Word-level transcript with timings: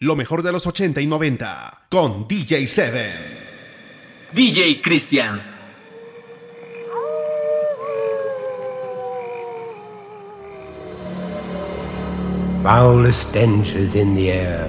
Lo 0.00 0.14
mejor 0.14 0.42
de 0.42 0.52
los 0.52 0.66
80 0.66 1.00
y 1.00 1.06
90 1.06 1.86
con 1.88 2.28
DJ 2.28 2.66
Seven. 2.66 3.12
DJ 4.34 4.82
Christian. 4.82 5.40
Foul 12.62 13.10
stenches 13.10 13.94
in 13.94 14.14
the 14.14 14.32
air, 14.32 14.68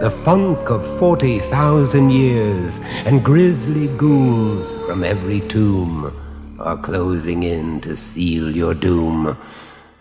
the 0.00 0.10
funk 0.10 0.68
of 0.68 0.86
40,000 0.98 2.10
years, 2.10 2.78
and 3.06 3.24
grisly 3.24 3.88
ghouls 3.96 4.76
from 4.86 5.02
every 5.02 5.40
tomb 5.48 6.12
are 6.58 6.76
closing 6.76 7.44
in 7.44 7.80
to 7.80 7.96
seal 7.96 8.54
your 8.54 8.74
doom. 8.74 9.38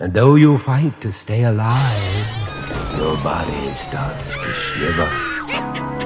And 0.01 0.13
though 0.13 0.35
you 0.35 0.57
fight 0.57 0.99
to 0.99 1.13
stay 1.13 1.45
alive, 1.45 2.54
your 2.97 3.17
body 3.17 3.73
starts 3.73 4.27
to 4.29 4.53
shiver. 4.53 5.09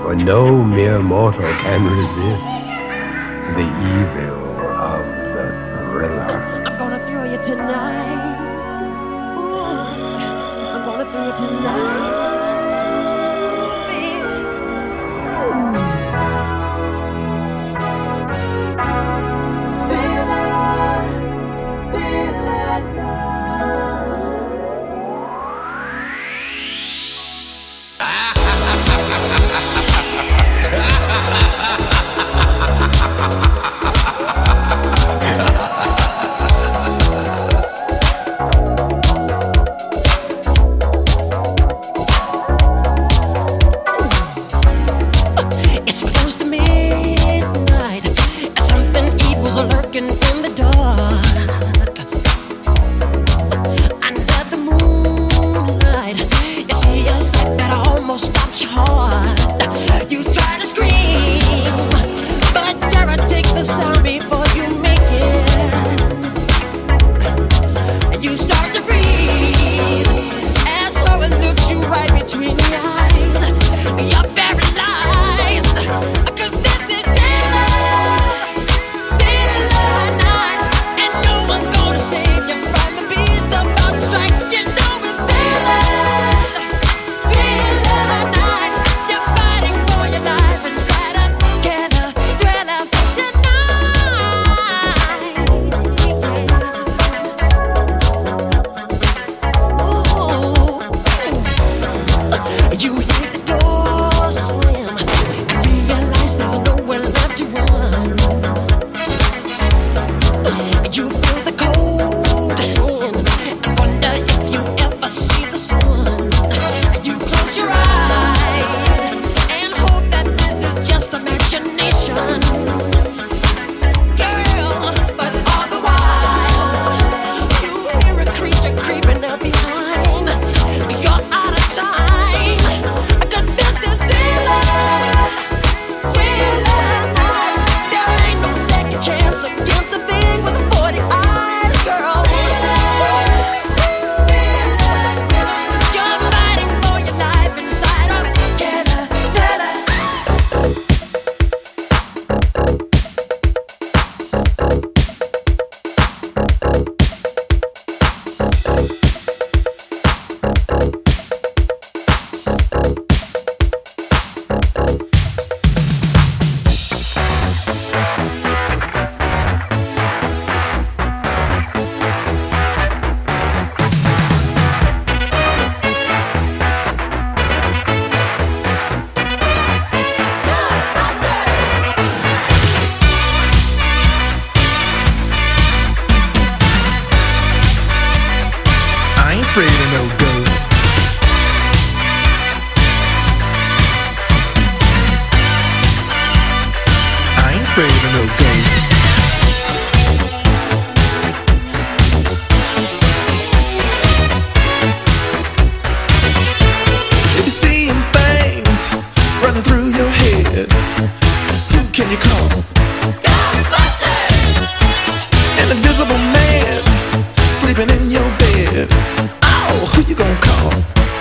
For 0.01 0.15
no 0.15 0.63
mere 0.63 1.01
mortal 1.01 1.53
can 1.57 1.85
resist 1.85 2.65
the 3.57 3.67
evil 3.95 4.57
of 4.91 5.05
the 5.35 5.45
thriller. 5.69 6.63
I'm 6.65 6.77
gonna 6.77 7.05
throw 7.05 7.23
you 7.31 7.37
tonight. 7.41 8.37
Ooh, 9.37 9.65
I'm 10.73 10.85
gonna 10.85 11.11
throw 11.11 11.25
you 11.27 11.35
tonight. 11.37 12.08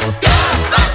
Ghostbusters! 0.00 0.87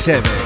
97. 0.00 0.39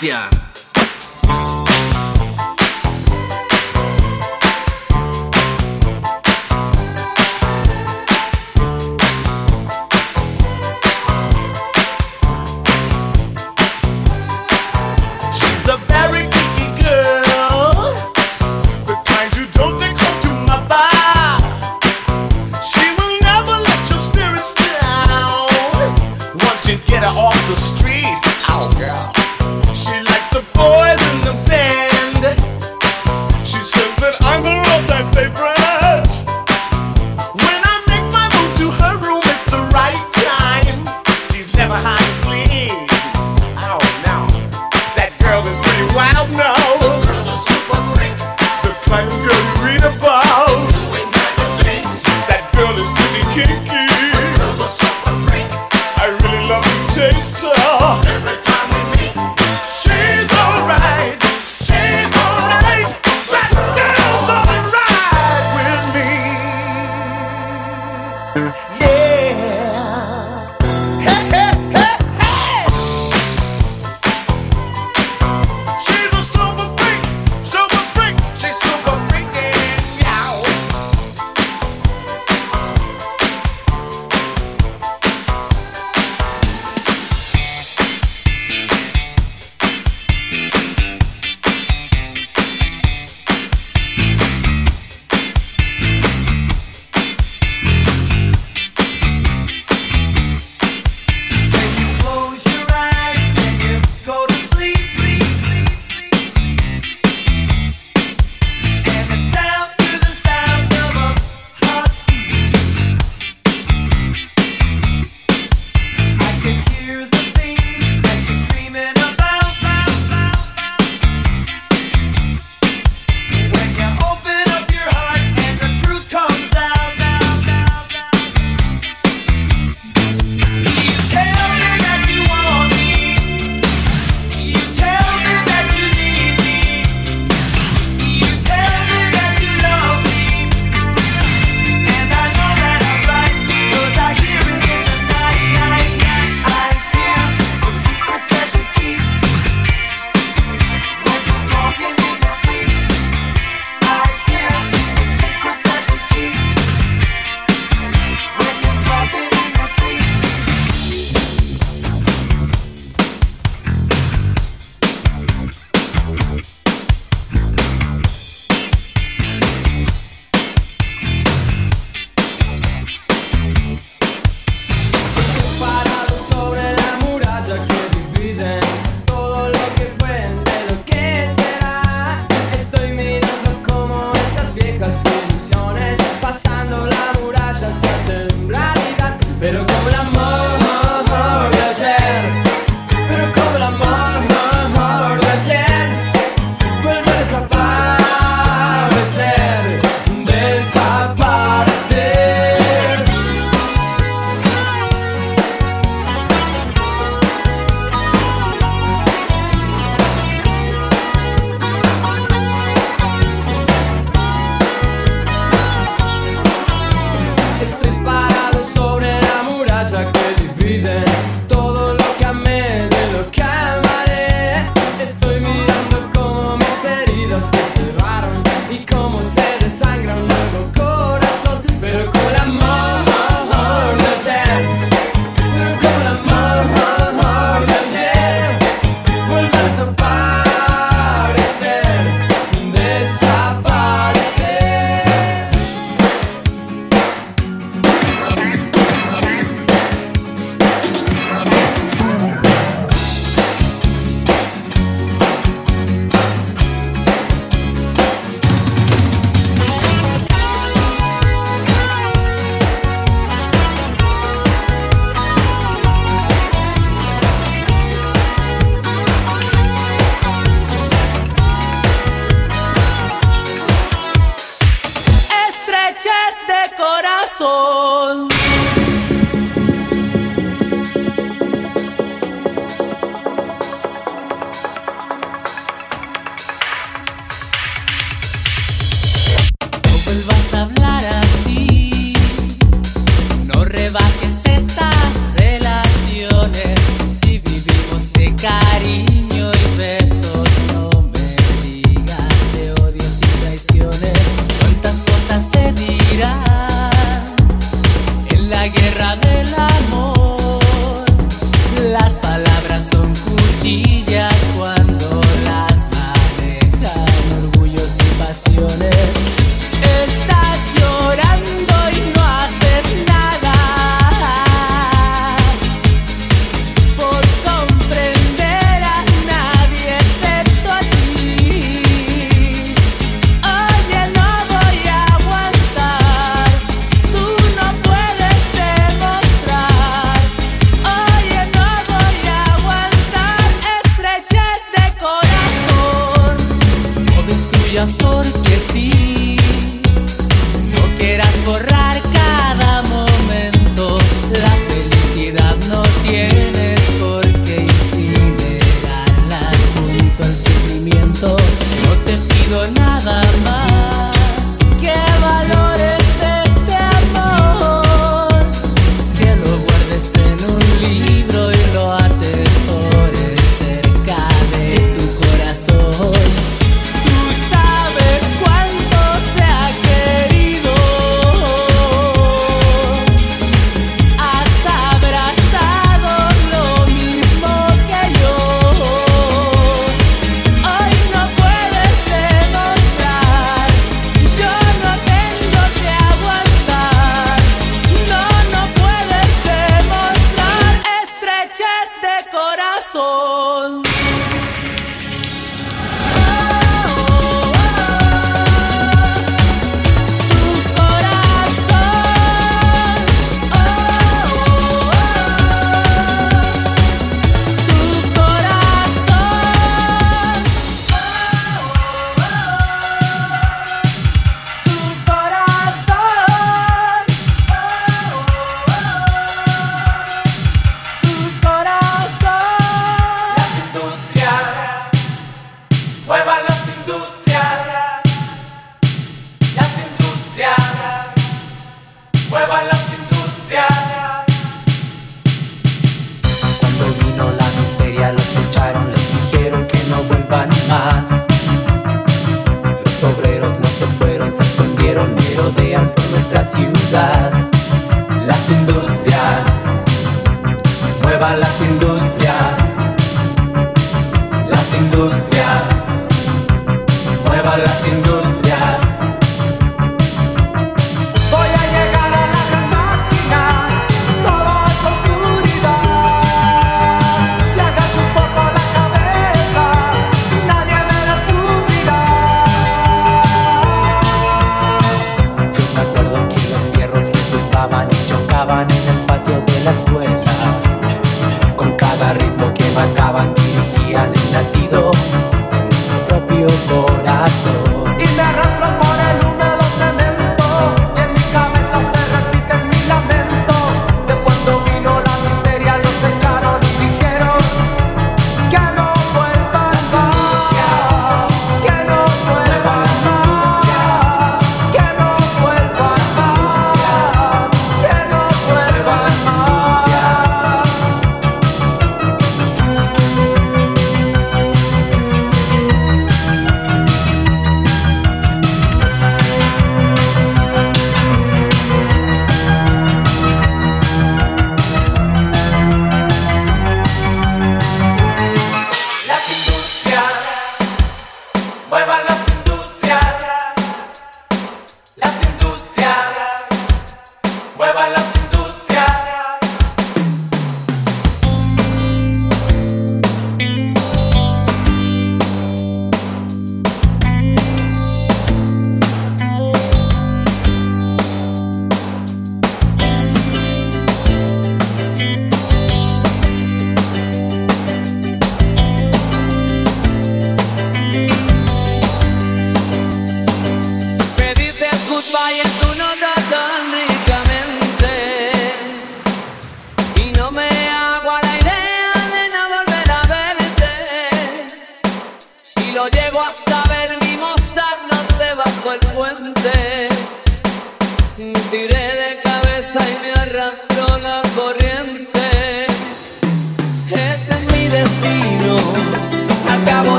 DJ 0.00 0.49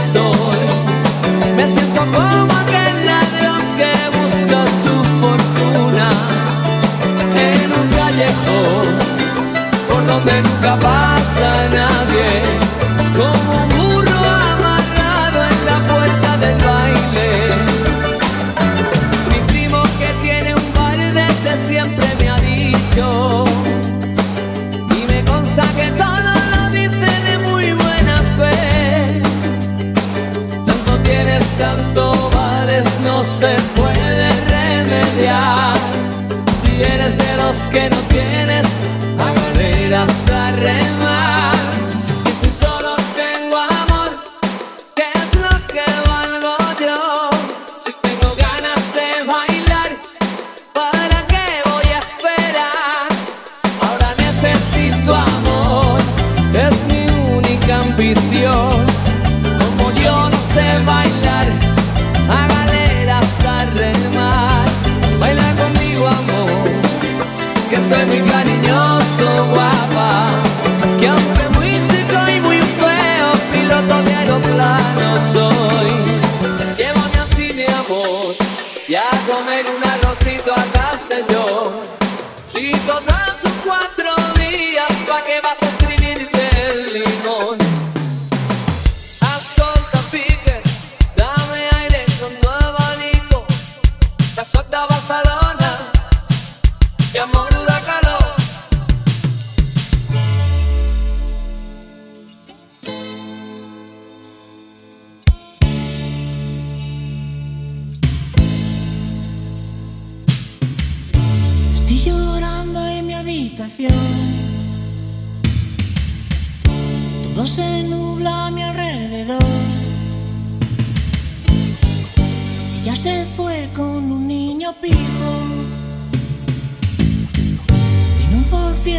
estoy. 0.00 1.54
Me 1.56 1.66
siento 1.68 2.00
como 2.12 2.55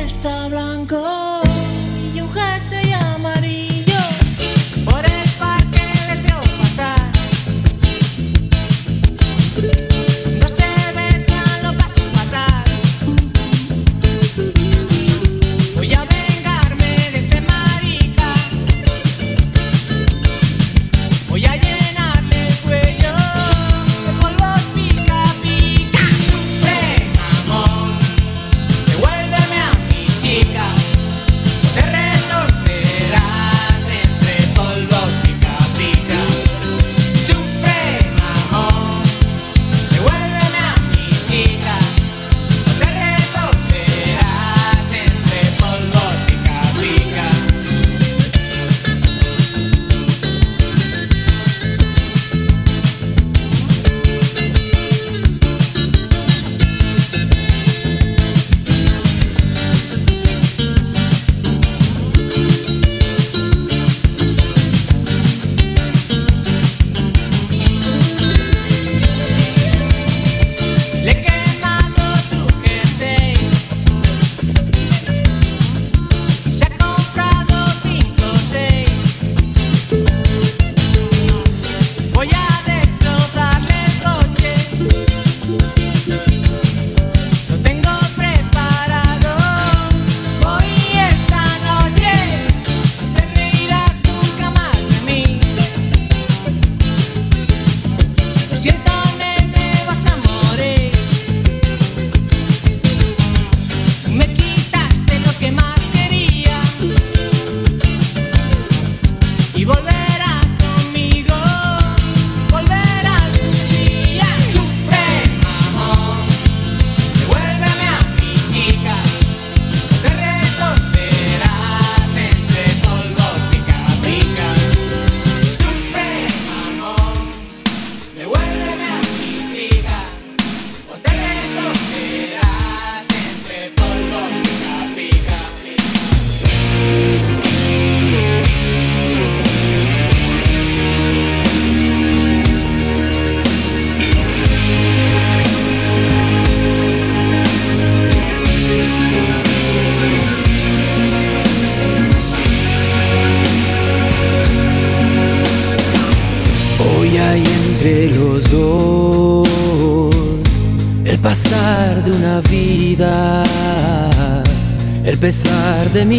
está 0.07 0.47
blanco. 0.47 1.26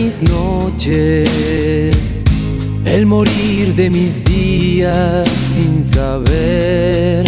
mis 0.09 0.23
noches, 0.23 1.21
el 2.87 3.05
morir 3.05 3.75
de 3.75 3.91
mis 3.91 4.25
días 4.25 5.29
sin 5.55 5.87
saber 5.87 7.27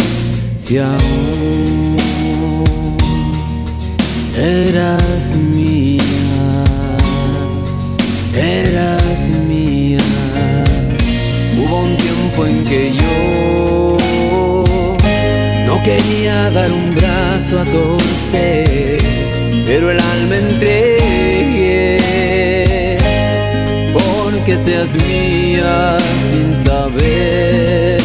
si 0.57 0.79
aún 0.79 1.97
eras 4.35 5.35
mía, 5.55 6.01
eras 8.35 9.29
mía. 9.47 9.99
Hubo 11.59 11.81
un 11.81 11.95
tiempo 11.97 12.47
en 12.47 12.63
que 12.63 12.93
yo 12.99 13.97
no 15.67 15.83
quería 15.83 16.49
dar 16.49 16.71
un 16.71 16.95
brazo 16.95 17.59
a 17.59 17.63
torcer, 17.63 18.97
pero 19.67 19.91
el 19.91 19.99
alma 19.99 20.35
entré 20.35 21.00
que 24.51 24.57
seas 24.57 24.91
mía 25.07 25.97
sin 26.29 26.47
saber 26.65 28.01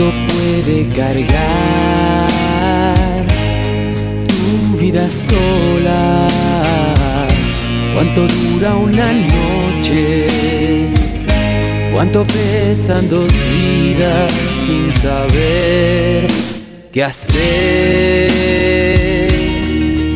Cristo 0.02 0.14
puede 0.34 0.88
cargar 0.96 2.28
tu 4.28 4.78
vida 4.78 5.08
sola. 5.10 6.28
¿Cuánto 7.94 8.28
dura 8.28 8.76
una 8.78 9.14
noche? 9.14 10.26
¿Cuánto 11.94 12.26
pesan 12.26 13.10
dos 13.10 13.32
vidas 13.62 14.32
sin 14.66 14.92
saber 14.96 16.28
qué 16.92 17.04
hacer? 17.04 18.32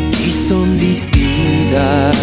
Si 0.09 0.31
son 0.31 0.79
distintas 0.79 2.15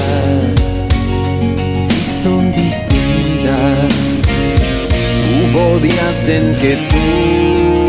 Hubo 5.55 5.79
días 5.81 6.29
en 6.31 6.55
que 6.57 6.77
tú 6.89 7.87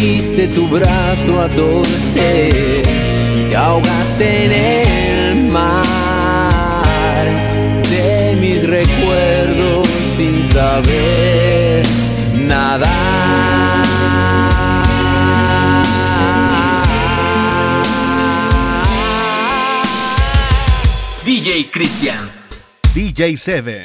diste 0.00 0.48
tu 0.48 0.66
brazo 0.66 1.40
a 1.40 1.48
torcer 1.48 2.82
y 3.48 3.54
ahogaste 3.54 4.46
en 4.46 4.52
el 4.52 5.44
mar 5.52 5.84
de 7.88 8.36
mis 8.40 8.66
recuerdos 8.66 9.86
sin 10.16 10.50
saber 10.50 11.86
nadar. 12.34 12.96
DJ 21.24 21.70
Cristian. 21.70 22.18
DJ 22.92 23.36
Seven. 23.36 23.82